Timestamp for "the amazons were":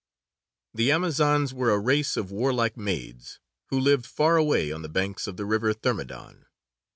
0.73-1.69